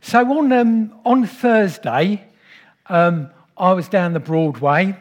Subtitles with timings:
[0.00, 2.24] So on, um, on Thursday,
[2.86, 4.96] um, I was down the Broadway,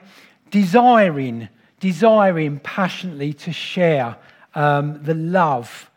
[0.51, 4.17] desiring, desiring passionately to share
[4.55, 5.91] um, the love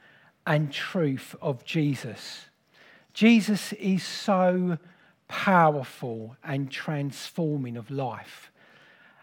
[0.47, 2.47] and truth of Jesus.
[3.15, 4.79] Jesus is so
[5.29, 8.51] powerful and transforming of life.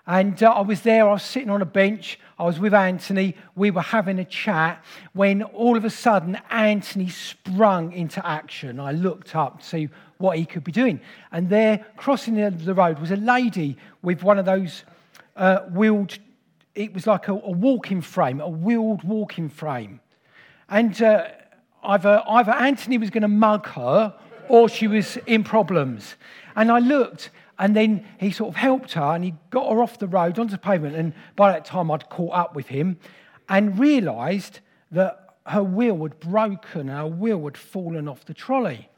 [0.08, 3.36] And uh, I was there, I was sitting on a bench, I was with Anthony,
[3.56, 4.82] we were having a chat
[5.12, 8.80] when all of a sudden Anthony sprung into action.
[8.80, 11.02] I looked up to see what he could be doing.
[11.34, 14.86] And there, crossing the road, was a lady with one of those
[15.36, 16.18] uh, wheeled,
[16.74, 20.00] it was like a, a, walking frame, a wheeled walking frame.
[20.70, 21.28] And uh,
[21.84, 24.16] either, either Anthony was going to mug her
[24.48, 26.16] or she was in problems.
[26.56, 27.30] And I looked
[27.60, 30.52] and then he sort of helped her and he got her off the road onto
[30.52, 30.96] the pavement.
[30.96, 32.98] And by that time, I'd caught up with him
[33.50, 34.60] and realised
[34.92, 38.90] that her wheel had broken and her wheel had fallen off the trolley.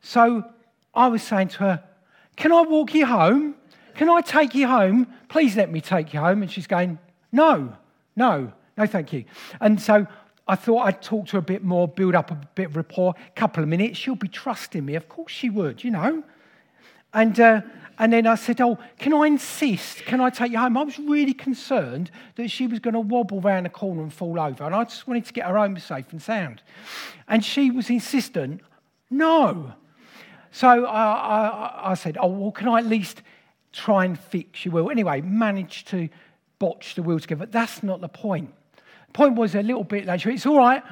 [0.00, 0.44] So
[0.94, 1.84] I was saying to her,
[2.36, 3.54] Can I walk you home?
[3.94, 5.06] Can I take you home?
[5.28, 6.42] Please let me take you home.
[6.42, 6.98] And she's going,
[7.30, 7.76] No,
[8.16, 9.24] no, no, thank you.
[9.60, 10.06] And so
[10.48, 13.14] I thought I'd talk to her a bit more, build up a bit of rapport.
[13.28, 14.94] A couple of minutes, she'll be trusting me.
[14.96, 16.24] Of course she would, you know.
[17.16, 17.62] And, uh,
[17.98, 20.04] and then I said, Oh, can I insist?
[20.04, 20.76] Can I take you home?
[20.76, 24.38] I was really concerned that she was going to wobble round the corner and fall
[24.38, 24.64] over.
[24.64, 26.60] And I just wanted to get her home safe and sound.
[27.26, 28.60] And she was insistent,
[29.08, 29.72] No.
[30.52, 33.22] So I, I, I said, Oh, well, can I at least
[33.72, 34.90] try and fix your wheel?
[34.90, 36.10] Anyway, managed to
[36.58, 37.46] botch the wheel together.
[37.46, 38.52] That's not the point.
[39.06, 40.82] The point was a little bit later, it's all right.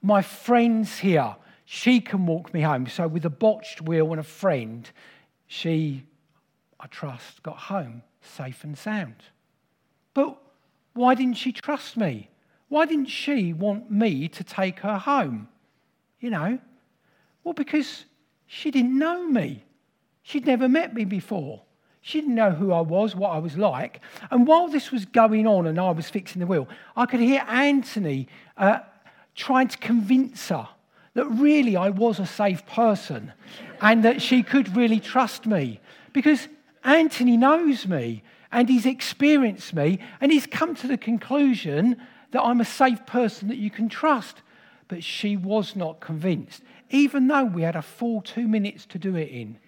[0.00, 1.34] My friend's here.
[1.64, 2.86] She can walk me home.
[2.86, 4.88] So, with a botched wheel and a friend,
[5.52, 6.02] she,
[6.80, 9.16] I trust, got home safe and sound.
[10.14, 10.38] But
[10.94, 12.30] why didn't she trust me?
[12.68, 15.48] Why didn't she want me to take her home?
[16.20, 16.58] You know?
[17.44, 18.06] Well, because
[18.46, 19.62] she didn't know me.
[20.22, 21.60] She'd never met me before.
[22.00, 24.00] She didn't know who I was, what I was like.
[24.30, 27.44] And while this was going on and I was fixing the wheel, I could hear
[27.46, 28.26] Anthony
[28.56, 28.78] uh,
[29.34, 30.68] trying to convince her
[31.14, 33.32] that really I was a safe person
[33.80, 35.80] and that she could really trust me.
[36.12, 36.48] Because
[36.84, 41.96] Anthony knows me and he's experienced me and he's come to the conclusion
[42.30, 44.42] that I'm a safe person that you can trust.
[44.88, 49.16] But she was not convinced, even though we had a full two minutes to do
[49.16, 49.58] it in.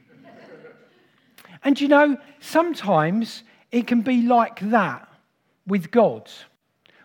[1.62, 5.08] and you know, sometimes it can be like that
[5.66, 6.30] with God.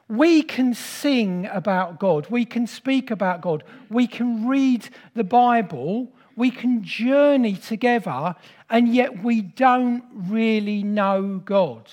[0.09, 2.27] We can sing about God.
[2.29, 3.63] We can speak about God.
[3.89, 6.11] We can read the Bible.
[6.35, 8.35] We can journey together,
[8.69, 11.89] and yet we don't really know God.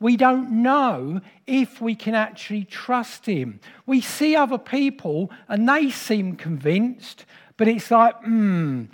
[0.00, 3.60] We don't know if we can actually trust Him.
[3.86, 7.24] We see other people and they seem convinced,
[7.56, 8.84] but it's like, hmm,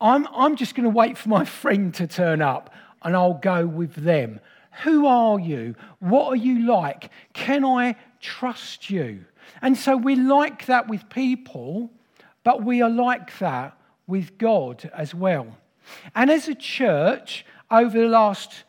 [0.00, 3.66] I'm, I'm just going to wait for my friend to turn up and I'll go
[3.66, 4.40] with them.
[4.84, 5.74] Who are you?
[5.98, 7.10] What are you like?
[7.32, 9.24] Can I trust you.
[9.62, 11.90] And so we're like that with people,
[12.44, 13.76] but we are like that
[14.06, 15.56] with God as well.
[16.14, 18.64] And as a church, over the last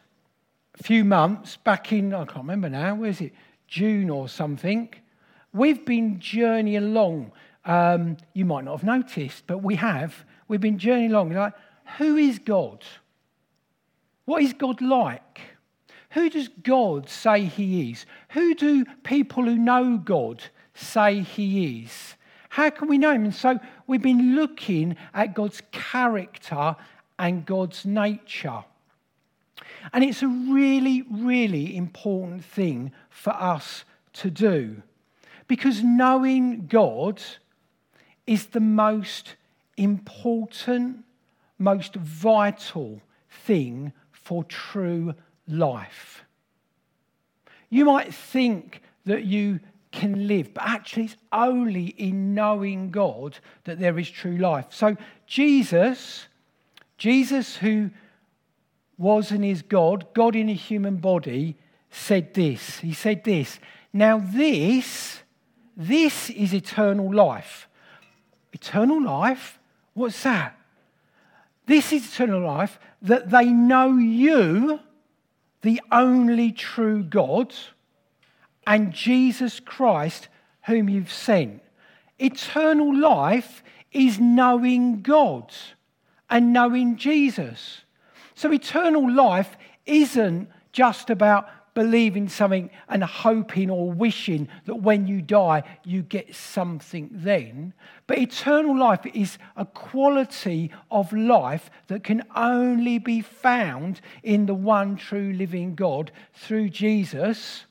[0.81, 3.33] few months, back in, I can't remember now, where is it?
[3.67, 4.89] June or something,
[5.53, 7.31] we've been journeying along.
[7.63, 10.25] Um, you might not have noticed, but we have.
[10.47, 11.33] We've been journeying along.
[11.33, 11.53] Like,
[11.97, 12.83] who is God?
[14.25, 15.41] What is God like?
[16.11, 18.05] Who does God say he is?
[18.31, 22.16] Who do people who know God say he is?
[22.49, 23.23] How can we know him?
[23.25, 26.75] And so we've been looking at God's character
[27.17, 28.63] and God's nature.
[29.94, 34.83] And it's a really, really important thing for us to do
[35.47, 37.22] because knowing God
[38.28, 39.35] is the most
[39.78, 41.03] important,
[41.57, 45.13] most vital thing for true
[45.47, 46.24] life.
[47.69, 49.59] You might think that you
[49.91, 54.68] can live, but actually, it's only in knowing God that there is true life.
[54.69, 56.28] So, Jesus,
[56.97, 57.91] Jesus, who
[58.97, 61.58] was and is God, God in a human body,
[61.90, 62.79] said this.
[62.79, 63.59] He said this.
[63.91, 65.22] Now, this,
[65.76, 67.67] this is eternal life.
[68.53, 69.59] Eternal life?
[69.93, 70.58] What's that?
[71.66, 74.79] This is eternal life that they know you
[75.61, 77.53] the only true God,
[78.66, 80.28] and Jesus Christ,
[80.66, 81.61] whom you've sent.
[82.19, 85.53] Eternal life is knowing God
[86.29, 87.81] and knowing Jesus.
[88.35, 91.49] So, eternal life isn't just about
[91.81, 97.73] believing something and hoping or wishing that when you die, you get something then.
[98.05, 104.53] But eternal life is a quality of life that can only be found in the
[104.53, 107.66] one true living God through Jesus.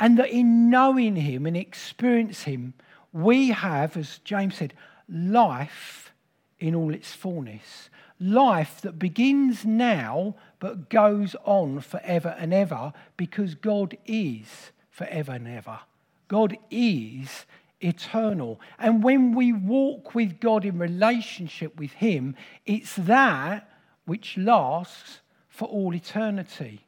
[0.00, 2.74] And that in knowing Him and experience Him,
[3.12, 4.74] we have, as James said,
[5.08, 6.12] life
[6.58, 7.90] in all its fullness.
[8.18, 10.34] Life that begins now
[10.64, 15.80] but goes on forever and ever because God is forever and ever.
[16.26, 17.44] God is
[17.82, 18.58] eternal.
[18.78, 22.34] And when we walk with God in relationship with Him,
[22.64, 23.68] it's that
[24.06, 25.20] which lasts
[25.50, 26.86] for all eternity.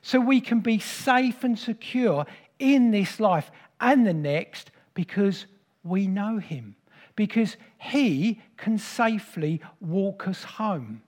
[0.00, 2.24] So we can be safe and secure
[2.58, 3.50] in this life
[3.82, 5.44] and the next because
[5.84, 6.74] we know Him,
[7.16, 11.02] because He can safely walk us home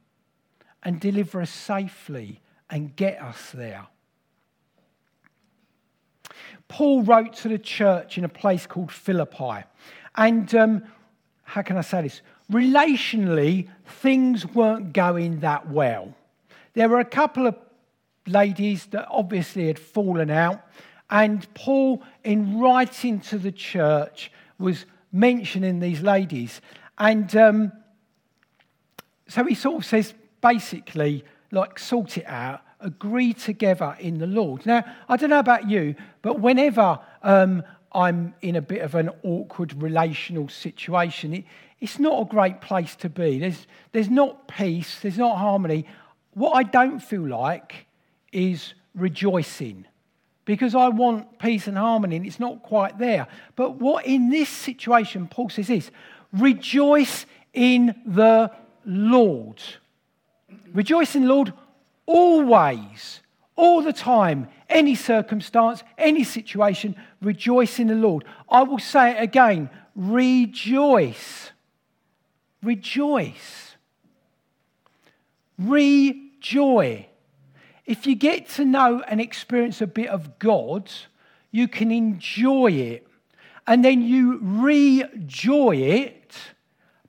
[0.83, 2.41] and deliver us safely
[2.71, 3.87] and get us there.
[6.69, 9.65] Paul wrote to the church in a place called Philippi.
[10.17, 10.85] And um,
[11.43, 12.23] how can I say this?
[12.51, 16.15] Relationally, things weren't going that well.
[16.75, 17.57] There were a couple of
[18.27, 20.63] ladies that obviously had fallen out.
[21.11, 26.63] And Paul, in writing to the church, was mentioning these ladies.
[26.97, 27.73] And um,
[29.29, 34.67] so he sort of says, basically, like, sort it out, agree together in the Lord.
[34.67, 37.63] Now, I don't know about you, but whenever um,
[37.93, 41.45] I'm in a bit of an awkward relational situation, it,
[41.81, 43.39] it's not a great place to be.
[43.39, 45.87] There's, there's not peace, there's not harmony.
[46.35, 47.87] What I don't feel like
[48.33, 49.87] is rejoicing
[50.45, 53.29] because I want peace and harmony, and it's not quite there.
[53.55, 55.91] But what in this situation, Paul says is
[56.33, 58.51] rejoice in the
[58.85, 59.63] Lord.
[60.73, 61.53] Rejoice in the Lord
[62.07, 63.21] always,
[63.57, 68.25] all the time, any circumstance, any situation, rejoice in the Lord.
[68.49, 71.51] I will say it again rejoice.
[72.63, 73.77] Rejoice.
[75.59, 77.05] Rejoice.
[77.85, 80.91] If you get to know and experience a bit of God,
[81.51, 83.07] you can enjoy it.
[83.67, 86.35] And then you rejoy it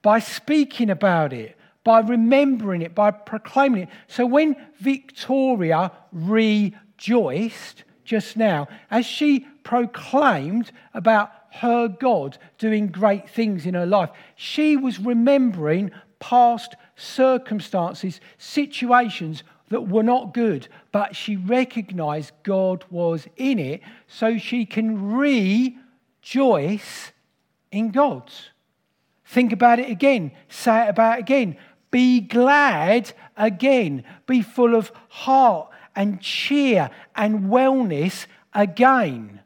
[0.02, 3.90] by speaking about it, by remembering it, by proclaiming it.
[4.08, 13.66] So when Victoria rejoiced just now, as she proclaimed about her God doing great things
[13.66, 21.36] in her life, she was remembering past circumstances, situations that were not good, but she
[21.36, 27.12] recognized God was in it so she can rejoice
[27.72, 28.32] in God.
[29.26, 31.58] Think about it again, say it about it again.
[31.94, 39.42] Be glad again, be full of heart and cheer and wellness again.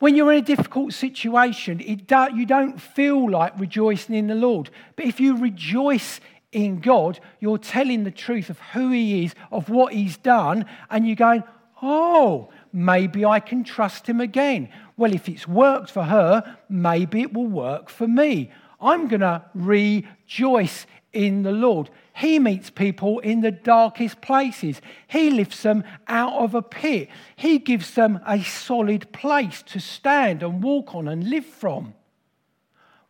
[0.00, 4.70] When you're in a difficult situation, do, you don't feel like rejoicing in the Lord.
[4.96, 6.18] But if you rejoice
[6.50, 11.06] in God, you're telling the truth of who He is, of what He's done, and
[11.06, 11.44] you're going,
[11.80, 14.68] oh, maybe I can trust Him again.
[14.96, 18.50] Well, if it's worked for her, maybe it will work for me.
[18.80, 21.90] I'm going to rejoice in the Lord.
[22.14, 24.80] He meets people in the darkest places.
[25.06, 27.08] He lifts them out of a pit.
[27.36, 31.94] He gives them a solid place to stand and walk on and live from.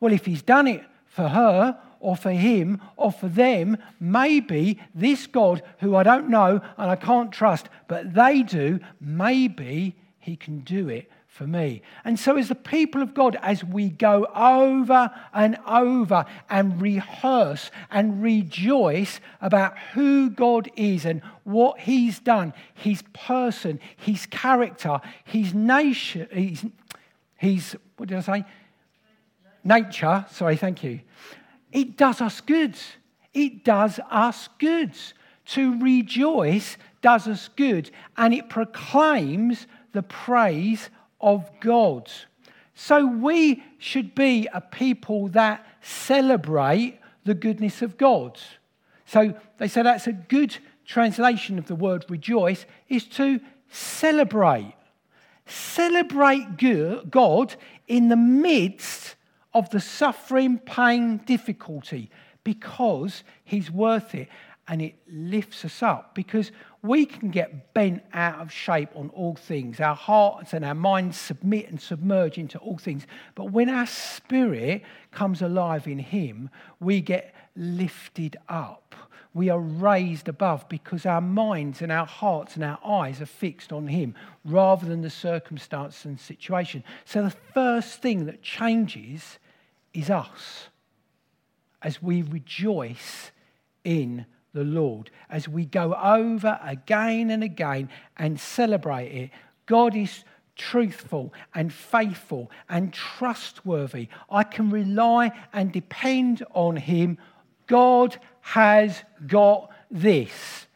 [0.00, 5.26] Well, if He's done it for her, or for him or for them, maybe this
[5.26, 10.60] God who I don't know and I can't trust, but they do, maybe he can
[10.60, 11.82] do it for me.
[12.04, 17.72] And so, as the people of God, as we go over and over and rehearse
[17.90, 25.52] and rejoice about who God is and what He's done, His person, His character, His
[25.52, 26.64] nation, His,
[27.34, 28.44] his what did I say?
[29.64, 30.26] Nature.
[30.30, 31.00] Sorry, thank you.
[31.72, 32.76] It does us good.
[33.32, 34.92] It does us good.
[35.46, 40.90] To rejoice does us good, and it proclaims the praise
[41.24, 42.10] of God.
[42.74, 48.38] So we should be a people that celebrate the goodness of God.
[49.06, 53.40] So they say that's a good translation of the word rejoice is to
[53.70, 54.74] celebrate.
[55.46, 57.56] Celebrate God
[57.88, 59.16] in the midst
[59.54, 62.10] of the suffering, pain, difficulty
[62.42, 64.28] because He's worth it
[64.68, 66.50] and it lifts us up because
[66.84, 69.80] we can get bent out of shape on all things.
[69.80, 73.06] Our hearts and our minds submit and submerge into all things.
[73.34, 76.50] But when our spirit comes alive in Him,
[76.80, 78.94] we get lifted up.
[79.32, 83.72] we are raised above because our minds and our hearts and our eyes are fixed
[83.72, 84.14] on Him
[84.44, 86.84] rather than the circumstance and situation.
[87.06, 89.38] So the first thing that changes
[89.94, 90.68] is us
[91.82, 93.32] as we rejoice
[93.84, 99.30] in the Lord, as we go over again and again and celebrate it.
[99.66, 100.24] God is
[100.56, 104.08] truthful and faithful and trustworthy.
[104.30, 107.18] I can rely and depend on Him.
[107.66, 110.66] God has got this.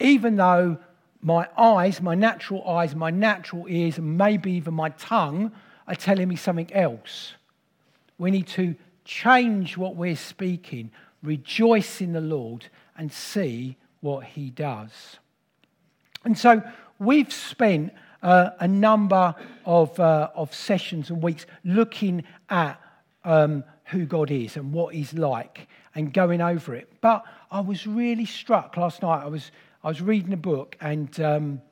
[0.00, 0.78] Even though
[1.20, 5.52] my eyes, my natural eyes, my natural ears, and maybe even my tongue
[5.86, 7.34] are telling me something else.
[8.18, 10.90] We need to change what we're speaking,
[11.22, 12.68] rejoice in the Lord,
[12.98, 15.18] and see what He does.
[16.24, 16.62] And so
[16.98, 22.80] we've spent uh, a number of, uh, of sessions and weeks looking at
[23.24, 26.92] um, who God is and what He's like and going over it.
[27.00, 29.22] But I was really struck last night.
[29.22, 29.50] I was,
[29.82, 31.62] I was reading a book and um,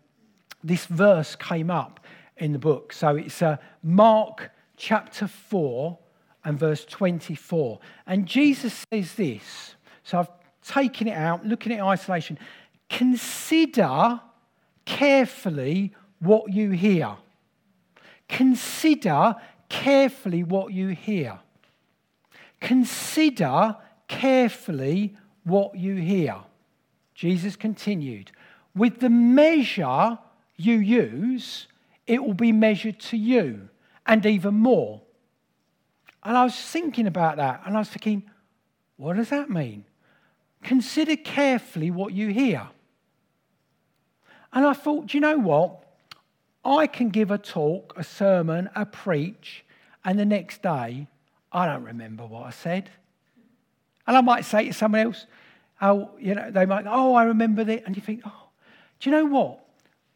[0.62, 2.00] this verse came up
[2.36, 2.92] in the book.
[2.92, 5.98] So it's uh, Mark chapter 4
[6.44, 7.80] and verse 24.
[8.06, 9.74] And Jesus says this.
[10.04, 10.35] So I've
[10.66, 12.38] taken it out, looking at isolation.
[12.90, 14.20] Consider
[14.84, 17.16] carefully what you hear.
[18.28, 19.36] Consider
[19.68, 21.38] carefully what you hear.
[22.60, 23.76] Consider
[24.08, 26.36] carefully what you hear.
[27.14, 28.30] Jesus continued,
[28.74, 30.18] with the measure
[30.56, 31.66] you use,
[32.06, 33.68] it will be measured to you,
[34.06, 35.00] and even more.
[36.22, 38.24] And I was thinking about that, and I was thinking,
[38.96, 39.85] what does that mean?
[40.66, 42.68] Consider carefully what you hear.
[44.52, 45.84] And I thought, do you know what?
[46.64, 49.64] I can give a talk, a sermon, a preach,
[50.04, 51.06] and the next day,
[51.52, 52.90] I don't remember what I said.
[54.08, 55.26] And I might say to someone else,
[55.80, 57.84] oh, you know, they might, oh, I remember that.
[57.86, 58.48] And you think, oh,
[58.98, 59.60] do you know what?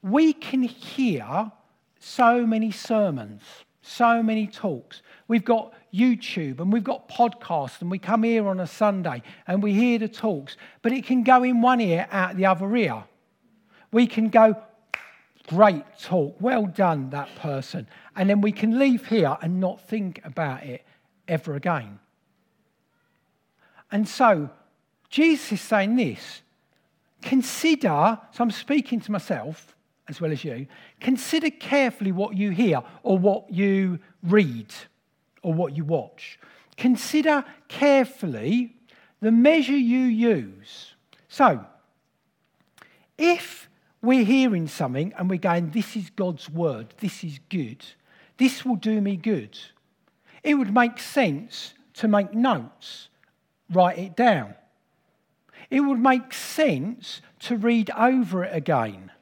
[0.02, 1.52] We can hear
[2.00, 3.42] so many sermons,
[3.82, 5.02] so many talks.
[5.28, 9.62] We've got YouTube and we've got podcasts, and we come here on a Sunday and
[9.62, 13.04] we hear the talks, but it can go in one ear, out the other ear.
[13.92, 14.56] We can go,
[15.48, 17.88] great talk, well done, that person.
[18.14, 20.84] And then we can leave here and not think about it
[21.26, 21.98] ever again.
[23.90, 24.50] And so,
[25.08, 26.42] Jesus is saying this
[27.22, 29.74] consider, so I'm speaking to myself
[30.10, 30.66] as well as you,
[31.00, 34.74] consider carefully what you hear or what you read
[35.42, 36.38] or what you watch.
[36.76, 38.76] Consider carefully
[39.20, 40.94] the measure you use.
[41.28, 41.64] So,
[43.18, 43.68] if
[44.02, 47.84] we're hearing something and we're going, This is God's word, this is good,
[48.38, 49.58] this will do me good,
[50.42, 53.08] it would make sense to make notes
[53.70, 54.54] write it down.
[55.70, 59.12] It would make sense to read over it again.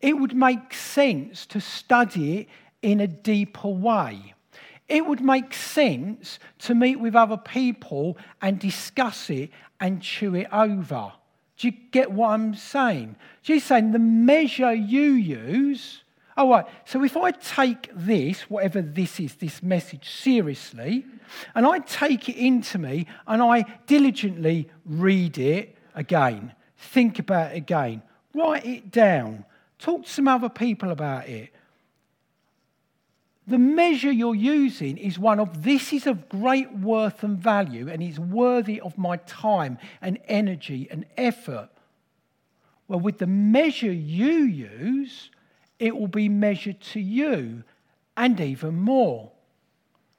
[0.00, 2.48] It would make sense to study it
[2.80, 4.34] in a deeper way.
[4.90, 10.48] It would make sense to meet with other people and discuss it and chew it
[10.52, 11.12] over.
[11.56, 13.16] Do you get what I'm saying?
[13.40, 16.02] She's saying the measure you use
[16.40, 21.04] all right, so if I take this, whatever this is, this message, seriously,
[21.54, 27.58] and I take it into me and I diligently read it again, think about it
[27.58, 28.00] again,
[28.34, 29.44] write it down,
[29.78, 31.50] talk to some other people about it.
[33.50, 38.00] The measure you're using is one of this is of great worth and value and
[38.00, 41.68] is worthy of my time and energy and effort.
[42.86, 45.30] Well, with the measure you use,
[45.80, 47.64] it will be measured to you
[48.16, 49.32] and even more.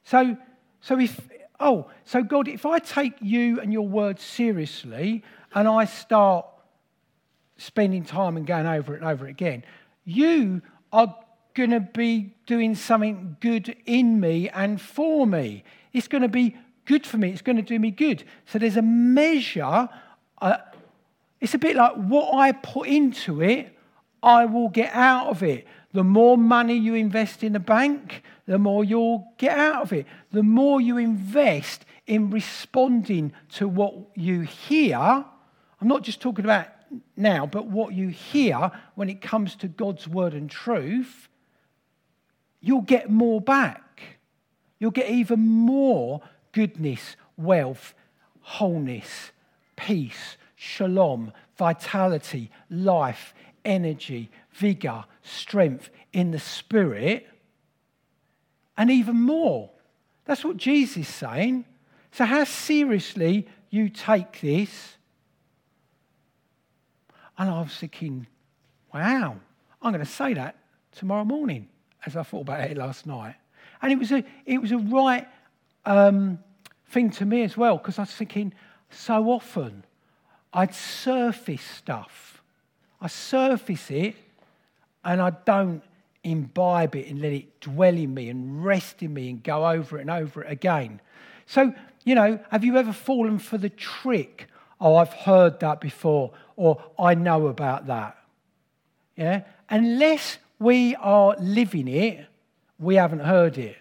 [0.04, 0.36] So,
[0.82, 1.22] so if,
[1.58, 5.24] oh, so God, if I take you and your words seriously
[5.56, 6.48] and I start
[7.56, 9.64] spending time and going over it and over it again,
[10.04, 10.62] you
[10.92, 11.16] are
[11.54, 15.64] going to be doing something good in me and for me.
[15.94, 16.56] It's going to be
[16.86, 17.32] good for me.
[17.32, 18.24] It's going to do me good.
[18.46, 19.90] So there's a measure.
[20.42, 20.58] Uh,
[21.40, 23.76] it's a bit like what I put into it,
[24.24, 25.68] I will get out of it.
[25.94, 30.06] The more money you invest in the bank, the more you'll get out of it.
[30.32, 36.68] The more you invest in responding to what you hear, I'm not just talking about
[37.18, 41.30] now, but what you hear when it comes to God's word and truth,
[42.62, 44.02] you'll get more back.
[44.80, 46.22] You'll get even more
[46.54, 47.94] goodness, wealth,
[48.42, 49.32] wholeness,
[49.76, 53.34] peace, shalom, vitality, life,
[53.66, 57.28] energy, vigor, strength in the spirit,
[58.78, 59.70] and even more.
[60.26, 61.66] That's what Jesus is saying.
[62.12, 64.98] So, how seriously you take this
[67.42, 68.28] And I was thinking,
[68.94, 69.36] wow,
[69.82, 70.58] I'm going to say that
[70.92, 71.70] tomorrow morning
[72.06, 73.36] as I thought about it last night.
[73.82, 75.28] And it was a, it was a right
[75.86, 76.40] um,
[76.90, 78.54] thing to me as well, because I was thinking,
[78.90, 79.84] so often
[80.54, 82.42] I'd surface stuff.
[83.00, 84.16] I surface it
[85.04, 85.82] and I don't
[86.24, 89.98] imbibe it and let it dwell in me and rest in me and go over
[89.98, 91.02] it and over it again.
[91.48, 94.48] So, you know, have you ever fallen for the trick?
[94.80, 98.18] Oh, I've heard that before, or I know about that.
[99.16, 99.44] Yeah?
[99.70, 102.28] Unless we are living it,
[102.78, 103.78] we haven't heard it.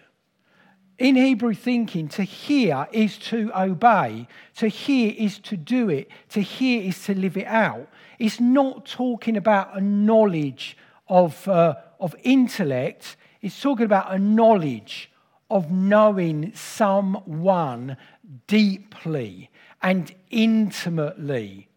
[0.97, 4.27] In Hebrew thinking, to hear is to obey.
[4.57, 6.09] To hear is to do it.
[6.29, 7.87] To hear is to live it out.
[8.19, 10.75] It's not talking about a knowledge
[11.07, 15.11] of, uh, of intellect, it's talking about a knowledge
[15.49, 17.97] of knowing someone
[18.47, 19.49] deeply
[19.81, 21.67] and intimately.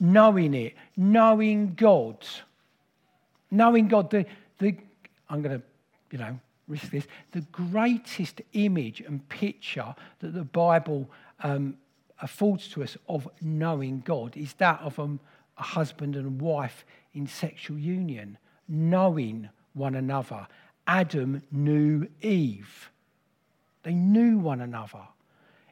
[0.00, 2.26] Knowing it, knowing God.
[3.52, 4.10] Knowing God.
[4.10, 4.26] The,
[4.58, 4.74] the,
[5.28, 5.64] I'm going to,
[6.10, 7.06] you know, risk this.
[7.30, 11.08] The greatest image and picture that the Bible
[11.42, 11.76] um,
[12.20, 15.20] affords to us of knowing God is that of um,
[15.58, 20.46] a husband and wife in sexual union, knowing one another.
[20.86, 22.90] Adam knew Eve.
[23.82, 25.02] They knew one another.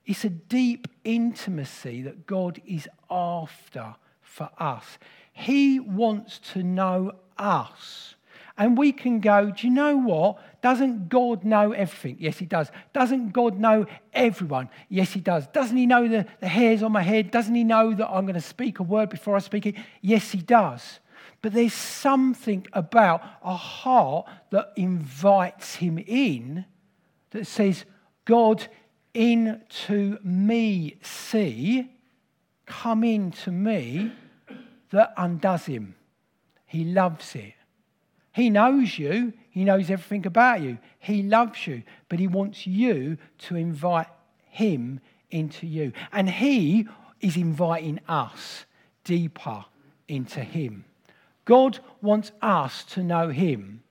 [0.04, 4.98] It's a deep intimacy that God is after for us.
[5.32, 8.14] He wants to know us.
[8.56, 10.38] And we can go, do you know what?
[10.60, 12.16] Doesn't God know everything?
[12.20, 12.70] Yes, He does.
[12.92, 14.68] Doesn't God know everyone?
[14.90, 15.46] Yes, He does.
[15.46, 17.30] Doesn't He know the, the hairs on my head?
[17.30, 19.76] Doesn't He know that I'm going to speak a word before I speak it?
[20.02, 21.00] Yes, He does.
[21.40, 26.66] But there's something about a heart that invites Him in
[27.30, 27.86] that says,
[28.26, 28.66] God,
[29.14, 31.90] into me see,
[32.66, 34.12] come into me,
[34.90, 35.94] that undoes Him.
[36.70, 37.54] He loves it.
[38.32, 40.78] He knows you, He knows everything about you.
[41.00, 44.06] He loves you, but He wants you to invite
[44.44, 45.00] Him
[45.32, 45.92] into you.
[46.12, 46.86] And He
[47.20, 48.66] is inviting us
[49.02, 49.64] deeper
[50.06, 50.84] into Him.
[51.44, 53.82] God wants us to know Him,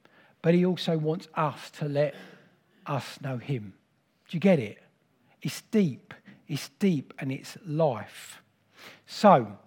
[0.41, 2.15] but He also wants us to let
[2.85, 3.73] us know Him.
[4.29, 4.77] Do you get it?
[5.41, 6.13] It's deep,
[6.47, 8.41] it's deep, and it's life.
[9.05, 9.57] So,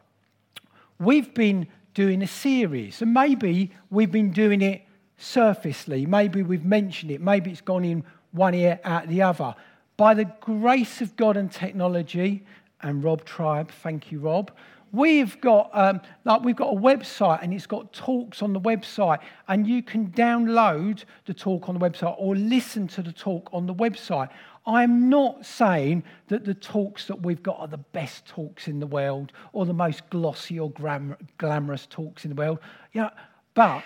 [0.99, 3.03] we've been doing a series.
[3.03, 4.83] And maybe we've been doing it
[5.17, 6.07] surfacely.
[6.07, 7.21] Maybe we've mentioned it.
[7.21, 9.55] Maybe it's gone in one ear out the other.
[9.97, 12.45] By the grace of God and technology,
[12.83, 14.51] and Rob Tribe, thank you, Rob.
[14.91, 19.21] We've got um, like we've got a website and it's got talks on the website,
[19.49, 23.67] and you can download the talk on the website or listen to the talk on
[23.67, 24.29] the website.
[24.65, 28.87] I'm not saying that the talks that we've got are the best talks in the
[28.87, 32.61] world or the most glossy or glam- glamorous talks in the world.
[32.93, 33.11] Yeah,
[33.55, 33.83] but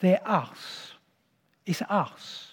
[0.00, 0.92] they're us.
[1.66, 2.52] It's us.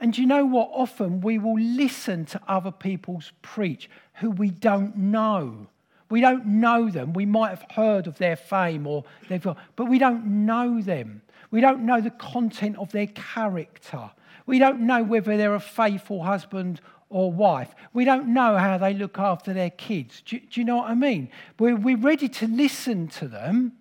[0.00, 0.70] And you know what?
[0.72, 5.66] Often we will listen to other people's preach who we don't know.
[6.08, 7.12] We don't know them.
[7.12, 11.22] We might have heard of their fame or they've got, but we don't know them.
[11.50, 14.10] We don't know the content of their character.
[14.46, 16.80] We don't know whether they're a faithful husband
[17.10, 17.74] or wife.
[17.92, 20.22] We don't know how they look after their kids.
[20.24, 21.28] Do, do you know what I mean?
[21.58, 23.72] We're, we're ready to listen to them,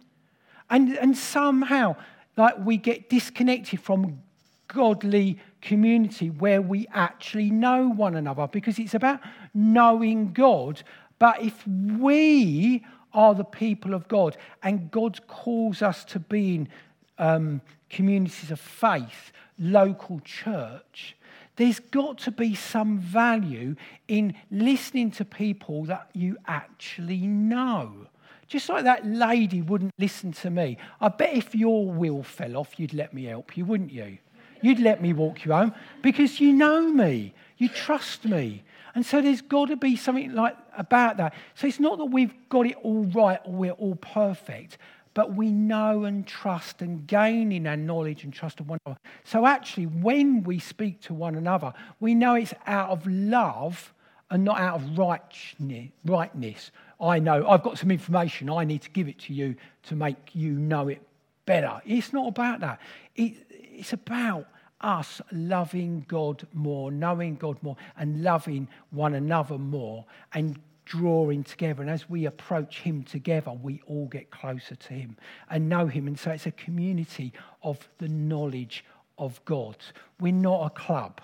[0.69, 1.95] and, and somehow,
[2.35, 4.21] like, we get disconnected from
[4.67, 9.19] godly community where we actually know one another because it's about
[9.53, 10.83] knowing God.
[11.17, 16.69] But if we are the people of God and God calls us to be in
[17.17, 21.17] um, communities of faith, local church,
[21.59, 23.75] there's got to be some value
[24.07, 28.07] in listening to people that you actually know.
[28.47, 30.77] Just like that lady wouldn't listen to me.
[31.01, 34.19] I bet if your wheel fell off, you'd let me help you, wouldn't you?
[34.61, 38.63] You'd let me walk you home because you know me, you trust me.
[38.95, 41.33] And so there's got to be something like about that.
[41.55, 44.77] So it's not that we've got it all right or we're all perfect,
[45.19, 49.01] but we know and trust and gain in our knowledge and trust of one another.
[49.25, 53.93] So actually, when we speak to one another, we know it's out of love
[54.29, 56.71] and not out of rightness.
[57.01, 60.15] I know I've got some information, I need to give it to you to make
[60.31, 61.01] you know it
[61.45, 61.81] better.
[61.85, 62.79] It's not about that.
[63.17, 64.47] It, it's about
[64.79, 70.57] us loving God more, knowing God more, and loving one another more, and
[70.89, 71.83] drawing together.
[71.83, 75.17] And as we approach Him together, we all get closer to Him
[75.49, 76.07] and know Him.
[76.07, 78.83] And so it's a community of the knowledge
[79.17, 79.77] of God.
[80.19, 81.21] We're not a club.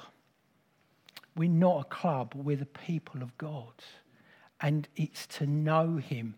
[1.35, 2.33] We're not a club.
[2.35, 3.73] We're the people of God.
[4.61, 6.35] And it's to know Him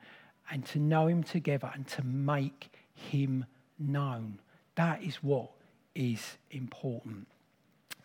[0.50, 3.46] and to know Him together and to make Him
[3.78, 4.40] known.
[4.76, 5.52] That is what
[5.96, 7.28] is important.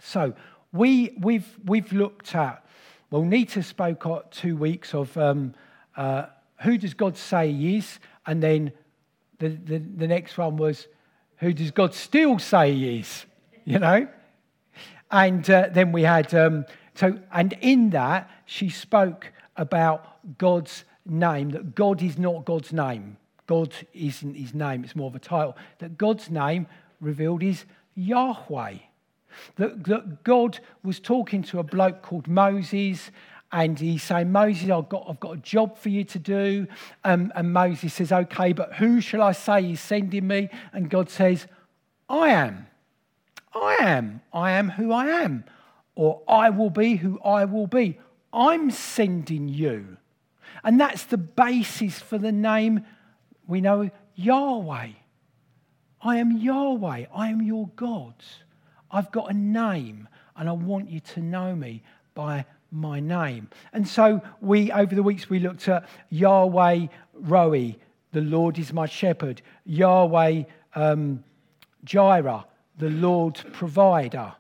[0.01, 0.35] So
[0.73, 2.67] we, we've, we've looked at,
[3.13, 5.53] well, Nita spoke two weeks of um,
[5.99, 6.25] uh,
[6.63, 8.73] who does God say He is, and then
[9.39, 10.89] the, the, the next one was
[11.37, 13.27] who does God still say He is,
[13.67, 14.09] you know?
[15.11, 21.51] And uh, then we had, um, so, and in that, she spoke about God's name,
[21.51, 23.19] that God is not God's name.
[23.47, 25.55] God isn't his name, it's more of a title.
[25.81, 26.67] That God's name
[26.99, 28.77] revealed is Yahweh.
[29.57, 33.11] That, that God was talking to a bloke called Moses,
[33.53, 36.67] and he's saying, Moses, I've got, I've got a job for you to do.
[37.05, 40.49] Um, and Moses says, Okay, but who shall I say is sending me?
[40.73, 41.47] And God says,
[42.09, 42.67] I am.
[43.55, 44.23] I am.
[44.33, 45.45] I am who I am.
[45.95, 47.99] Or I will be who I will be.
[48.33, 49.99] I'm sending you.
[50.65, 52.87] And that's the basis for the name
[53.47, 54.89] we know Yahweh.
[56.01, 57.07] I am Yahweh.
[57.15, 58.15] I am your God.
[58.93, 61.83] I've got a name and I want you to know me
[62.15, 63.49] by my name.
[63.73, 67.77] And so we, over the weeks, we looked at Yahweh Roi,
[68.13, 69.43] the Lord is my shepherd.
[69.65, 71.25] Yahweh um,
[71.85, 72.45] Jireh,
[72.79, 74.35] the Lord provider.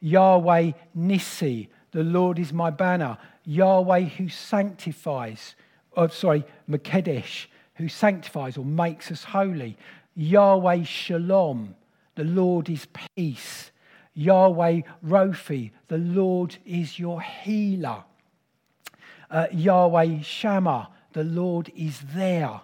[0.00, 3.18] Yahweh Nissi, the Lord is my banner.
[3.44, 5.54] Yahweh who sanctifies,
[5.96, 9.76] oh, sorry, Makedesh, who sanctifies or makes us holy.
[10.14, 11.74] Yahweh Shalom,
[12.14, 13.70] the Lord is peace.
[14.14, 18.04] Yahweh Rophi, the Lord is your healer.
[19.30, 22.60] Uh, Yahweh Shammah, the Lord is there.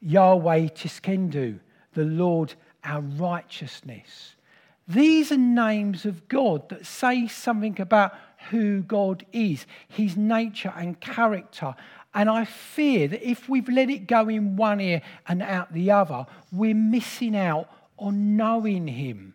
[0.00, 1.60] Yahweh Tsidkenu,
[1.94, 4.34] the Lord our righteousness.
[4.88, 8.14] These are names of God that say something about
[8.50, 11.74] who God is, his nature and character.
[12.14, 15.92] And I fear that if we've let it go in one ear and out the
[15.92, 19.34] other, we're missing out on knowing him.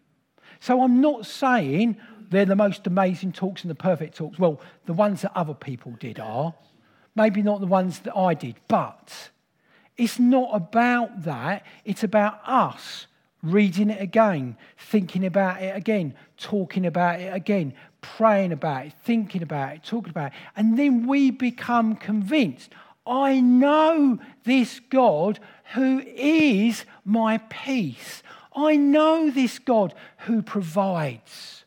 [0.60, 1.98] So I'm not saying
[2.30, 4.38] they're the most amazing talks and the perfect talks.
[4.38, 6.54] Well, the ones that other people did are.
[7.16, 9.32] Maybe not the ones that I did, but
[9.98, 11.66] it's not about that.
[11.84, 13.08] It's about us
[13.42, 19.42] reading it again, thinking about it again, talking about it again, praying about it, thinking
[19.42, 20.38] about it, talking about it.
[20.56, 22.72] And then we become convinced
[23.06, 25.40] I know this God
[25.74, 28.22] who is my peace.
[28.58, 29.94] I know this God
[30.26, 31.64] who provides.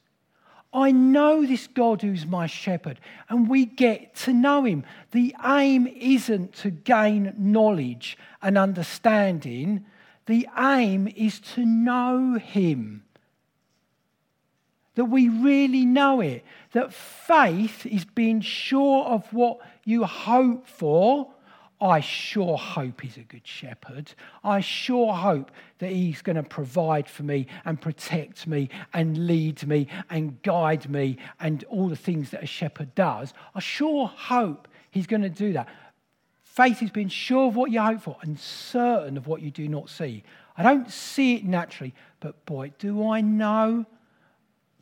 [0.72, 4.84] I know this God who's my shepherd, and we get to know him.
[5.12, 9.86] The aim isn't to gain knowledge and understanding,
[10.30, 13.02] the aim is to know Him.
[14.94, 16.44] That we really know it.
[16.70, 21.32] That faith is being sure of what you hope for.
[21.80, 24.12] I sure hope he's a good shepherd.
[24.44, 29.66] I sure hope that he's going to provide for me and protect me and lead
[29.66, 33.32] me and guide me and all the things that a shepherd does.
[33.54, 35.68] I sure hope he's going to do that.
[36.42, 39.66] Faith is being sure of what you hope for and certain of what you do
[39.66, 40.22] not see.
[40.58, 43.86] I don't see it naturally, but boy, do I know,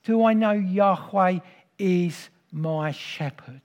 [0.02, 1.38] do I know Yahweh
[1.78, 3.62] is my shepherd?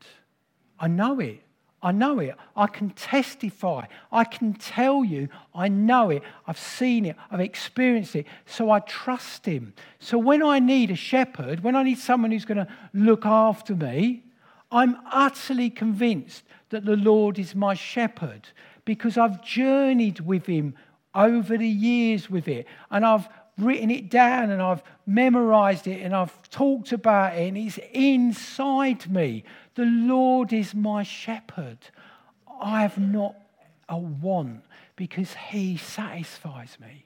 [0.80, 1.42] I know it.
[1.84, 2.36] I know it.
[2.56, 3.86] I can testify.
[4.10, 6.24] I can tell you I know it.
[6.48, 7.18] I've seen it.
[7.30, 8.26] I've experienced it.
[8.46, 9.74] So I trust him.
[10.00, 13.76] So when I need a shepherd, when I need someone who's going to look after
[13.76, 14.24] me,
[14.72, 18.48] I'm utterly convinced that the Lord is my shepherd
[18.86, 20.76] because I've journeyed with him
[21.14, 26.16] over the years with it and I've written it down and I've memorized it and
[26.16, 29.44] I've talked about it and it's inside me.
[29.76, 31.80] The Lord is my shepherd.
[32.62, 33.36] I have not
[33.90, 34.64] a want
[34.96, 37.06] because he satisfies me.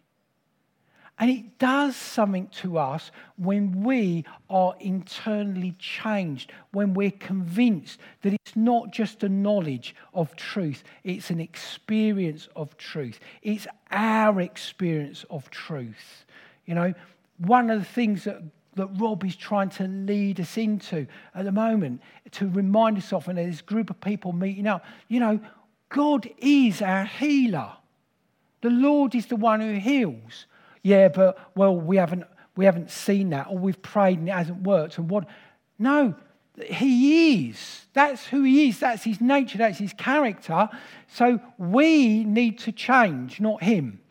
[1.19, 8.33] And it does something to us when we are internally changed, when we're convinced that
[8.33, 13.19] it's not just a knowledge of truth, it's an experience of truth.
[13.41, 16.25] It's our experience of truth.
[16.67, 16.93] You know,
[17.39, 18.39] one of the things that,
[18.77, 23.27] that Rob is trying to lead us into at the moment, to remind us of,
[23.27, 25.39] and there's a group of people meeting up, you know,
[25.89, 27.71] God is our healer.
[28.61, 30.47] The Lord is the one who heals.
[30.81, 32.23] Yeah, but well, we haven't
[32.55, 34.97] we haven't seen that, or we've prayed and it hasn't worked.
[34.97, 35.27] And what?
[35.77, 36.15] No,
[36.65, 37.85] he is.
[37.93, 38.79] That's who he is.
[38.79, 39.59] That's his nature.
[39.59, 40.69] That's his character.
[41.07, 44.01] So we need to change, not him.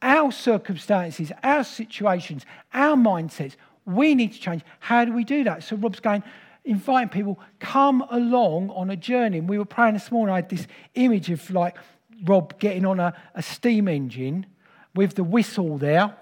[0.00, 4.62] Our circumstances, our situations, our mindsets, we need to change.
[4.80, 5.64] How do we do that?
[5.64, 6.22] So Rob's going,
[6.64, 9.38] inviting people, come along on a journey.
[9.38, 11.76] And we were praying this morning, I had this image of like
[12.24, 14.46] Rob getting on a, a steam engine
[14.94, 16.14] with the whistle there,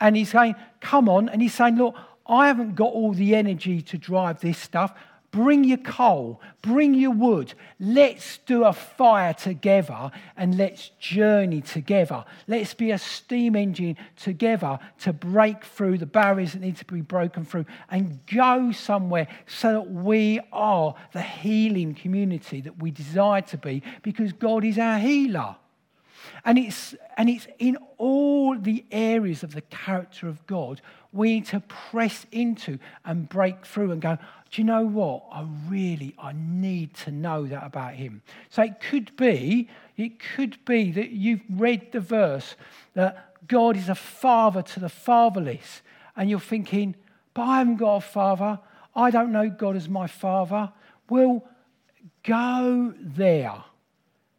[0.00, 1.28] and he's saying, Come on.
[1.28, 1.94] And he's saying, Look,
[2.26, 4.94] I haven't got all the energy to drive this stuff.
[5.32, 7.54] Bring your coal, bring your wood.
[7.80, 12.26] Let's do a fire together and let's journey together.
[12.46, 17.00] Let's be a steam engine together to break through the barriers that need to be
[17.00, 23.40] broken through and go somewhere so that we are the healing community that we desire
[23.40, 25.56] to be because God is our healer.
[26.44, 30.80] And it's, and it's in all the areas of the character of God
[31.12, 34.16] we need to press into and break through and go,
[34.50, 35.24] do you know what?
[35.30, 38.22] I really, I need to know that about him.
[38.48, 42.56] So it could be, it could be that you've read the verse
[42.94, 45.82] that God is a father to the fatherless,
[46.16, 46.94] and you're thinking,
[47.34, 48.58] but I haven't got a father.
[48.94, 50.72] I don't know God as my father.
[51.08, 51.44] Well,
[52.22, 53.64] go there.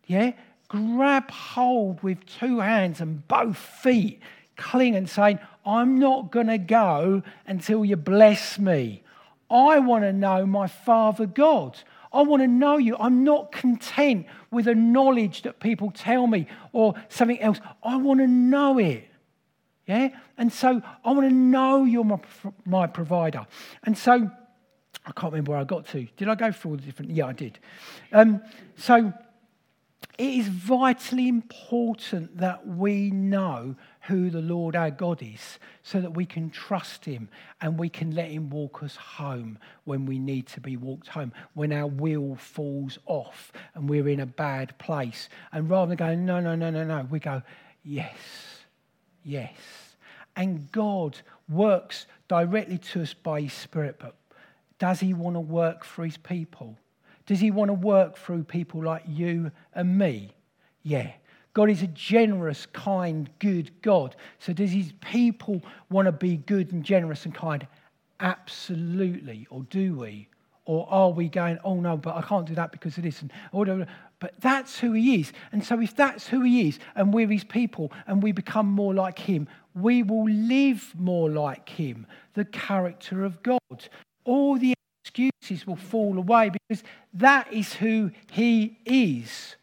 [0.06, 0.34] Yeah?
[0.74, 4.20] Grab hold with two hands and both feet,
[4.58, 9.04] cling and saying, I'm not going to go until you bless me.
[9.52, 11.78] I want to know my Father God.
[12.12, 12.98] I want to know you.
[13.00, 17.60] I'm not content with a knowledge that people tell me or something else.
[17.84, 19.08] I want to know it.
[19.86, 20.10] Yeah?
[20.40, 22.20] And so I want to know you're my,
[22.66, 23.46] my provider.
[23.84, 24.32] And so
[25.06, 26.08] I can't remember where I got to.
[26.18, 27.12] Did I go through all the different?
[27.12, 27.60] Yeah, I did.
[28.12, 28.42] Um,
[28.76, 29.14] so
[30.18, 36.14] it is vitally important that we know who the Lord our God is so that
[36.14, 37.30] we can trust him
[37.62, 41.34] and we can let him walk us home when we need to be walked home,
[41.54, 45.30] when our will falls off and we're in a bad place.
[45.52, 47.42] And rather than going, no, no, no, no, no, we go,
[47.84, 48.18] yes,
[49.24, 49.54] yes.
[50.36, 51.18] And God
[51.50, 54.16] works directly to us by his Spirit, but
[54.80, 56.78] does he want to work for his people?
[57.26, 60.34] Does he want to work through people like you and me?
[60.84, 61.12] Yeah.
[61.54, 64.16] God is a generous, kind, good God.
[64.40, 67.68] So, does his people want to be good and generous and kind?
[68.20, 69.48] Absolutely.
[69.50, 70.28] Or do we?
[70.66, 73.22] Or are we going, oh no, but I can't do that because of this?
[73.22, 73.32] And,
[74.20, 75.32] but that's who he is.
[75.52, 78.94] And so, if that's who he is, and we're his people, and we become more
[78.94, 83.90] like him, we will live more like him, the character of God.
[84.24, 89.56] All the excuses will fall away because that is who He is.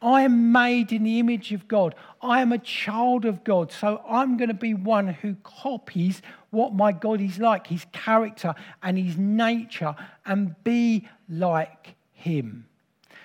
[0.00, 1.94] I am made in the image of God.
[2.20, 3.72] I am a child of God.
[3.72, 8.54] So I'm going to be one who copies what my God is like, his character
[8.82, 12.66] and his nature, and be like him.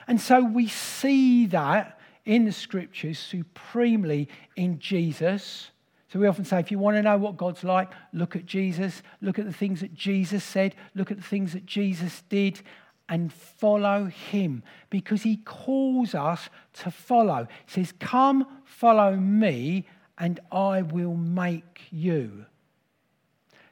[0.08, 5.72] And so we see that in the scriptures supremely in Jesus
[6.10, 9.04] so we often say, if you want to know what God's like, look at Jesus,
[9.22, 12.62] look at the things that Jesus said, look at the things that Jesus did,
[13.08, 17.48] and follow him because he calls us to follow.
[17.66, 22.46] He says, Come, follow me, and I will make you.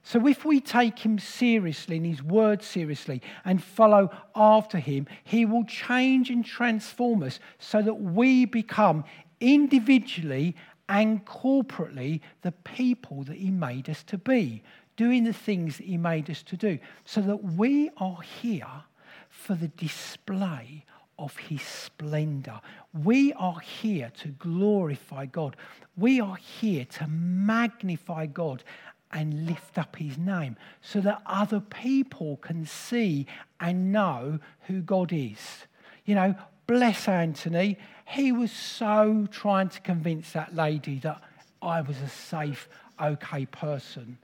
[0.02, 5.45] So, if we take him seriously and his word seriously and follow after him, he
[5.45, 9.04] will change and transform us so that we become
[9.39, 10.56] individually
[10.89, 14.63] and corporately the people that He made us to be,
[14.95, 18.84] doing the things that He made us to do, so that we are here
[19.30, 20.86] for the display
[21.19, 22.62] of His splendor.
[23.04, 25.56] We are here to glorify God.
[25.95, 28.63] We are here to magnify God
[29.12, 33.26] and lift up his name so that other people can see
[33.60, 35.65] and know who God is.
[36.06, 36.36] You know,
[36.67, 37.78] bless Anthony.
[38.08, 41.22] He was so trying to convince that lady that
[41.62, 42.70] I was a safe,
[43.02, 44.17] okay person.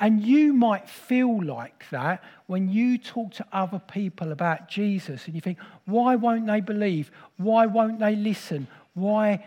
[0.00, 5.36] And you might feel like that when you talk to other people about Jesus and
[5.36, 7.12] you think, why won't they believe?
[7.36, 8.66] Why won't they listen?
[8.94, 9.44] Why?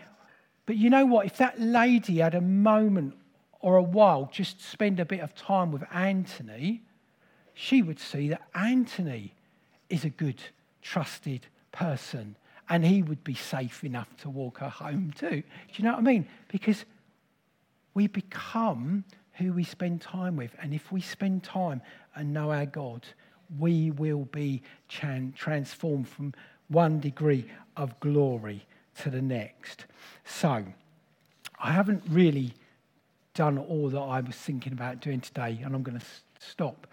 [0.66, 1.26] But you know what?
[1.26, 3.16] If that lady had a moment
[3.60, 6.82] or a while just spend a bit of time with Anthony,
[7.54, 9.34] she would see that Anthony
[9.90, 10.42] is a good,
[10.82, 12.38] trusted person
[12.72, 15.30] and he would be safe enough to walk her home too.
[15.30, 15.44] Do
[15.76, 16.26] you know what I mean?
[16.48, 16.86] Because
[17.94, 19.04] we become
[19.34, 20.56] who we spend time with.
[20.58, 21.82] And if we spend time
[22.16, 23.06] and know our God,
[23.60, 26.34] we will be transformed from
[26.70, 28.66] one degree of glory
[29.02, 29.86] to the next.
[30.24, 30.64] So,
[31.60, 32.54] I haven't really
[33.34, 36.06] done all that I was thinking about doing today, and I'm going to
[36.40, 36.88] stop.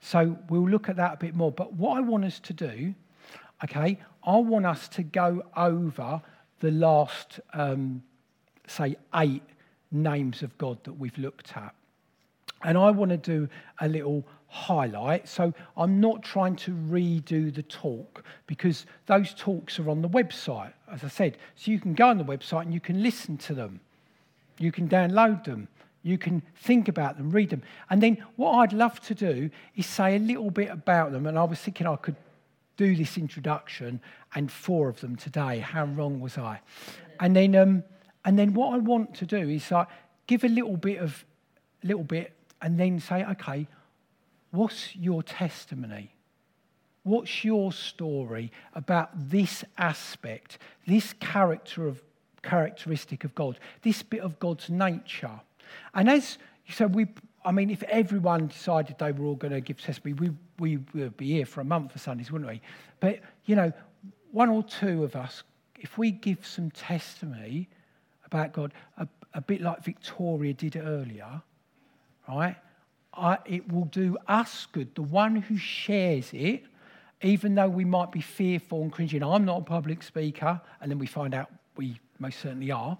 [0.00, 1.50] So, we'll look at that a bit more.
[1.50, 2.94] But what I want us to do
[3.64, 6.22] okay, I want us to go over
[6.60, 8.02] the last, um,
[8.66, 9.42] say, eight
[9.90, 11.74] names of God that we've looked at.
[12.62, 13.48] And I want to do
[13.80, 15.28] a little highlight.
[15.28, 20.72] So I'm not trying to redo the talk because those talks are on the website,
[20.90, 21.36] as I said.
[21.56, 23.80] So you can go on the website and you can listen to them,
[24.58, 25.68] you can download them.
[26.06, 27.62] You can think about them, read them.
[27.88, 31.26] And then what I'd love to do is say a little bit about them.
[31.26, 32.16] And I was thinking I could
[32.76, 34.00] do this introduction
[34.34, 35.58] and four of them today.
[35.60, 36.60] How wrong was I?
[37.20, 37.84] And then, um,
[38.24, 39.88] and then what I want to do is like
[40.26, 41.24] give a little bit of,
[41.82, 42.32] little bit,
[42.62, 43.68] and then say, okay,
[44.50, 46.14] what's your testimony?
[47.02, 52.02] What's your story about this aspect, this character of
[52.42, 55.40] characteristic of God, this bit of God's nature?
[55.92, 57.06] And as you so we,
[57.44, 60.14] I mean, if everyone decided they were all going to give testimony,
[60.58, 62.60] we, we would be here for a month for Sundays, wouldn't we?
[63.00, 63.72] But, you know,
[64.32, 65.42] one or two of us,
[65.78, 67.68] if we give some testimony
[68.24, 71.42] about God, a, a bit like Victoria did earlier,
[72.28, 72.56] right?
[73.12, 74.94] I, it will do us good.
[74.94, 76.64] The one who shares it,
[77.22, 80.98] even though we might be fearful and cringing, I'm not a public speaker, and then
[80.98, 82.98] we find out we most certainly are.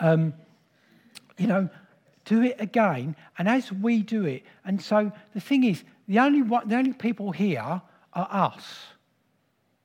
[0.00, 0.34] Um,
[1.38, 1.68] you know,
[2.24, 3.16] do it again.
[3.38, 6.92] And as we do it, and so the thing is, the only, one, the only
[6.92, 7.82] people here
[8.12, 8.86] are us.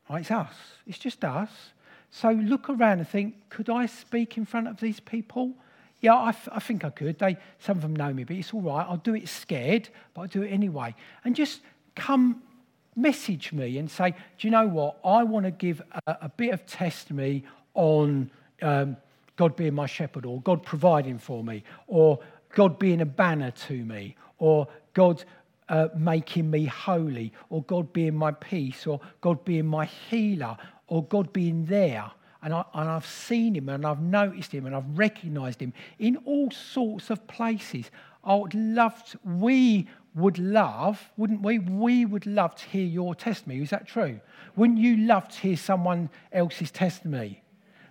[0.09, 0.21] Right?
[0.21, 0.53] It's us.
[0.85, 1.49] It's just us.
[2.09, 5.53] So look around and think, could I speak in front of these people?
[5.99, 7.17] Yeah, I, think I could.
[7.17, 8.85] They, some of them know me, but it's all right.
[8.87, 10.95] I'll do it scared, but I'll do it anyway.
[11.25, 11.61] And just
[11.95, 12.43] come
[12.95, 14.97] message me and say, do you know what?
[15.03, 18.29] I want to give a, a bit of testimony on
[18.61, 18.97] um,
[19.37, 22.19] God being my shepherd, or God providing for me, or
[22.53, 25.23] God being a banner to me, or God
[25.69, 31.05] uh, making me holy, or God being my peace, or God being my healer, or
[31.05, 32.11] God being there.
[32.41, 36.17] And, I, and I've seen him and I've noticed him and I've recognized him in
[36.17, 37.89] all sorts of places.
[38.23, 41.59] I would love to, we would love, wouldn't we?
[41.59, 43.61] We would love to hear your testimony.
[43.61, 44.19] Is that true?
[44.55, 47.41] Wouldn't you love to hear someone else's testimony?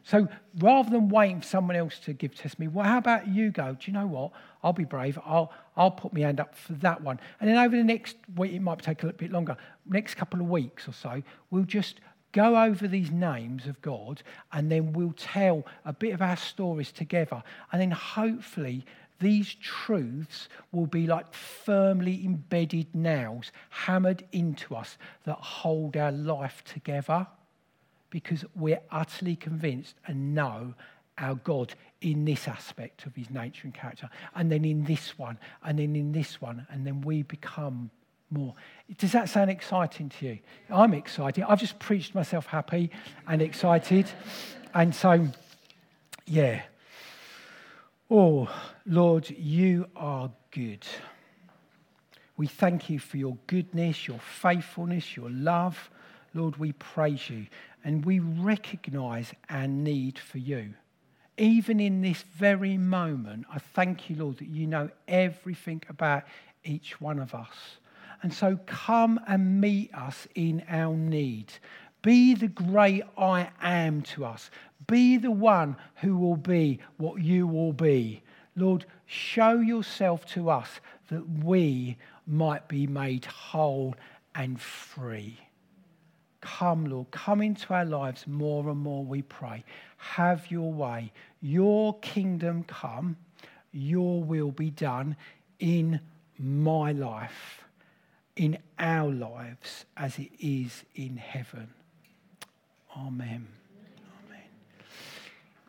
[0.07, 3.73] So rather than waiting for someone else to give testimony, well, how about you go?
[3.73, 4.31] Do you know what?
[4.62, 5.19] I'll be brave.
[5.27, 7.19] I'll, I'll put my hand up for that one.
[7.40, 10.40] And then over the next week, it might take a little bit longer, next couple
[10.40, 11.99] of weeks or so, we'll just
[12.31, 16.92] go over these names of God and then we'll tell a bit of our stories
[16.92, 17.42] together.
[17.73, 18.87] And then hopefully
[19.19, 26.62] these truths will be like firmly embedded nails hammered into us that hold our life
[26.64, 27.27] together
[28.11, 30.75] because we're utterly convinced and know
[31.19, 35.38] our God in this aspect of his nature and character, and then in this one,
[35.64, 37.90] and then in this one, and then we become
[38.31, 38.55] more.
[38.99, 40.38] Does that sound exciting to you?
[40.69, 41.45] I'm excited.
[41.49, 42.90] I've just preached myself happy
[43.27, 44.07] and excited.
[44.75, 45.29] And so,
[46.27, 46.62] yeah.
[48.11, 48.49] Oh,
[48.85, 50.87] Lord, you are good.
[52.37, 55.90] We thank you for your goodness, your faithfulness, your love.
[56.35, 57.47] Lord, we praise you
[57.87, 60.75] and we recognize our need for you.
[61.38, 66.25] Even in this very moment, I thank you, Lord, that you know everything about
[66.64, 67.79] each one of us.
[68.22, 71.53] And so come and meet us in our need.
[72.03, 74.51] Be the great I am to us.
[74.88, 78.20] Be the one who will be what you will be.
[78.57, 83.94] Lord, show yourself to us that we might be made whole
[84.35, 85.38] and free.
[86.40, 89.64] Come, Lord, come into our lives more and more, we pray.
[89.96, 91.12] Have your way.
[91.40, 93.16] Your kingdom come,
[93.72, 95.16] your will be done
[95.59, 96.01] in
[96.38, 97.64] my life,
[98.37, 101.68] in our lives, as it is in heaven.
[102.96, 103.49] Amen.